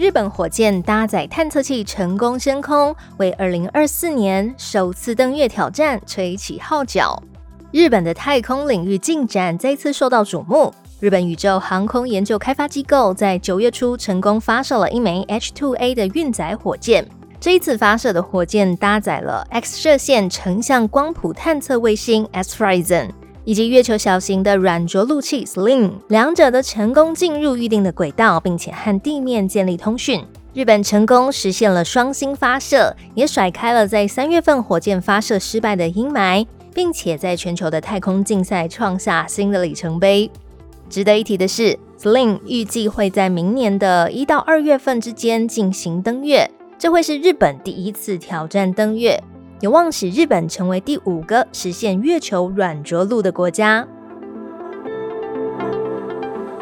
[0.00, 7.22] 日本火箭搭载探测器成功升空，为二零二四年首次登月挑战吹起号角。
[7.70, 10.72] 日本的太空领域进展再次受到瞩目。
[11.00, 17.06] 日本宇宙航空研究开发机构在九月初成功发射了一枚 H2A 的运载火箭。
[17.38, 23.19] 这一次发射的火箭搭载了 X 射线成像光谱探测卫星 s r i z o n。
[23.44, 30.22] 以及月球小型的软着陆器 Sling，两者都成功进入预定的轨道，并且和地面建立通讯。
[30.52, 40.30] 日本成功实现了双星发射，也甩开了在三月份火箭发射失败的阴霾，并且在全球的太空竞赛创下新的里程碑。
[40.88, 49.22] 值得一提的是，Sling 预计会在明年的一到二月份之间进行登月，这会是日本第一次挑战登月。
[49.60, 53.86] 有望使日本成为第五个实现月球软着陆的国家。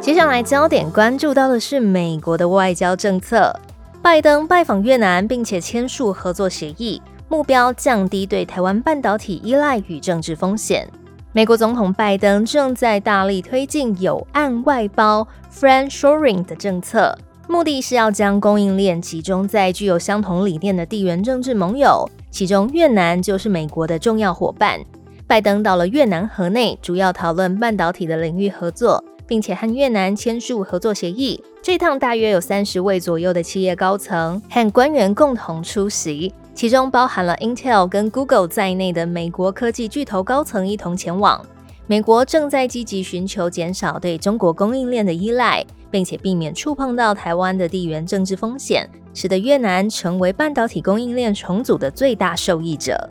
[0.00, 3.52] 接下来焦点关注到的是美国的外交政策。
[4.00, 10.88] 拜登拜访越南，并且签署合作协议，目标降低对台湾半导体依赖与政治风险。
[11.32, 17.16] 美国总统拜登正在大力推进有岸外包 （friendshoring） 的政策，
[17.48, 22.08] 目的是要将供应链集中在具有相同理念的地缘政治盟友。
[22.30, 24.80] 其中，越南就是美国的重要伙伴。
[25.26, 31.42] 拜登到了越南河内，主要讨论半导体的领域合作，并且和越南签署合作协议。
[31.62, 41.44] 这趟大约有三十位左右的企业高层和官员共同出席，其中包含了 Intel 跟 Google 在内的美国科技巨头高层一同前往。
[41.86, 48.88] 美国正在积极寻求减少对中国供应链的依赖，并且避免触碰到台湾的地缘政治风险。
[49.16, 53.08] 使得越南成为半导体供应链重组的最大受益者。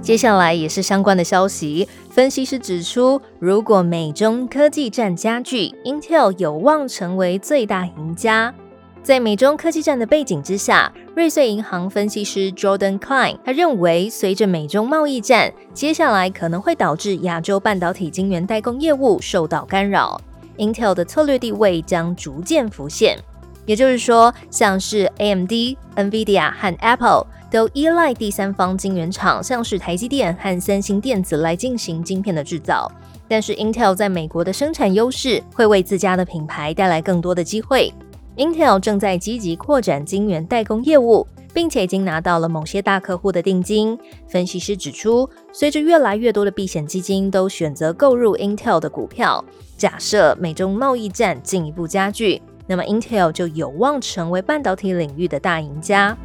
[0.00, 8.54] 接下来也是相关的消息，分析师指出，如果美中科技战加剧，Intel 有望成为最大赢家。
[9.04, 20.18] 在美中科技战的背景之下，瑞穗银行分析师 Jordan Klein 他认为，随着美中贸易战，接下来可能会导致亚洲半导体晶圆代工业务受到干扰。
[20.56, 23.18] Intel 的策略地位将逐渐浮现，
[23.66, 32.90] 也就是说，像是 AMD、NVIDIA 和 Apple 都依赖第三方晶圆厂，像是台积电和三星电子来进行晶片的制造。
[33.28, 37.92] 但是 Intel 在美国的生产优势会为自家的品牌带来更多的机会。
[38.36, 41.26] Intel 正在积极扩展晶圆代工业务。
[41.54, 43.96] 并且已经拿到了某些大客户的定金。
[44.28, 49.42] 分析师指出，随着越来越多的避险基金都选择购入 Intel 的股票，
[49.76, 56.16] 假设美中贸易战进一步加剧，那么 Intel 就有望成为半导体领域的大赢家。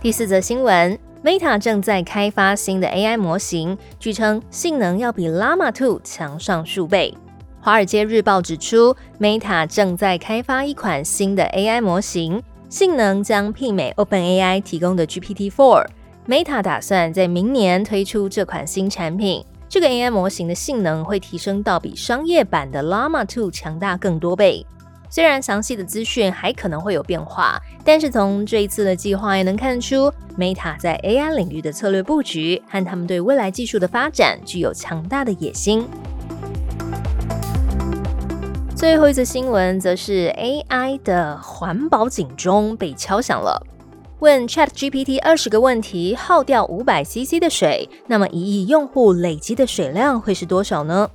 [0.00, 7.12] 第四则新闻：Meta 正在开发新的 AI 模型，据称性能要比 Llama 2强上数倍。
[7.68, 15.84] 华尔街日报指出，Meta 正在开发一款新的 AI 模型，性能将媲美 OpenAI 提供的 GPT-4。
[16.26, 19.44] Meta 打算在明年推出这款新产品。
[19.68, 24.64] 这个 AI 模型的性能会提升到比商业版的 Llama 2强大更多倍。
[25.10, 35.86] 虽然详细的资讯还可能会有变化，但是从这一次的计划也能看出，Meta 在 AI 领域的策略布局和他们对未来技术的发展具有强大的野心。
[38.78, 43.60] 最后一则新闻则是 AI 的环保警钟被敲响了。
[44.20, 51.10] 问 Chat GPT 二十个问题，耗掉五百 CC 的水，那么一亿用户累积的水量会是多少呢？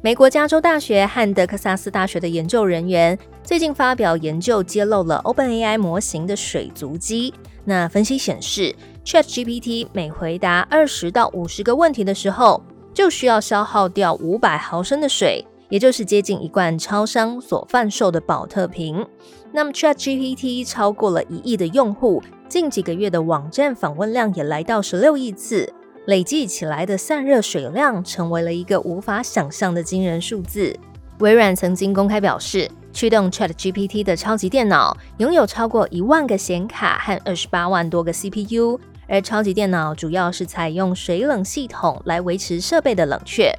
[0.00, 7.34] 美国加州大学和德克萨斯大学的研究人员最近发表研究，揭露了 OpenAI 模型的水足迹。
[7.64, 8.72] 那分析显示
[9.04, 12.62] ，Chat GPT 每回答二十到五十个问题的时候，
[12.94, 15.44] 就需要消耗掉五百毫升的水。
[15.68, 19.06] 也就是接近一罐超商所贩售的保特瓶。
[19.52, 25.72] 那么，ChatGPT 超过了一亿的用户，近几个月的网站访问量也来到十六亿次，
[26.06, 30.74] 累计起来的散热水量成为了一个无法想象的惊人数字。
[31.18, 38.78] 微软曾经公开表示，驱动 ChatGPT 的超级电脑拥有超过一万个显卡和二十八万多个 CPU，
[39.08, 43.52] 而超级电脑主要是采用水冷系统来维持设备的冷却。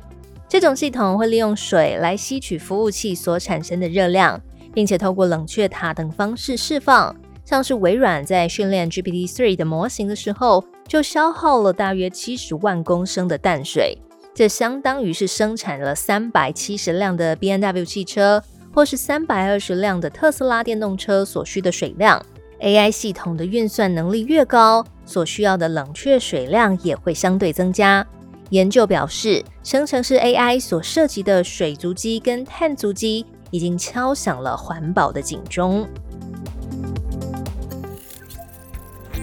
[0.49, 4.41] 这种系统会利用水来吸取服务器所产生的热量，
[4.73, 7.15] 并且透过冷却塔等方式释放。
[7.45, 13.95] 像是微软在训练 GPT-3 的模型的时候，就消耗了大约七十万公升的淡水，
[14.33, 18.43] 这相当于是生产了三百七十辆的 B N W 汽车，
[18.73, 22.19] 或是三百二十辆的特斯拉电动车所需的水量。
[22.59, 28.05] AI 系统的运算能力越高，所需要的冷却水量也会相对增加。
[28.49, 35.87] 研究表示，生成式 AI 所涉及的水足迹跟碳足迹，已经敲响了环保的警钟。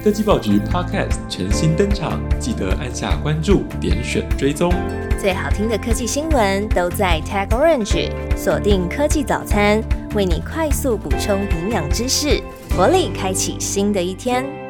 [0.04, 4.72] 科技报局 Podcast 全新登场，记得按下关注、点选追踪。
[5.18, 9.82] 最好听的科技新闻都在 Tag Orange，锁定科技早餐，
[10.14, 12.40] 为你快速补充营养知识，
[12.76, 14.65] 活力开启新的一天。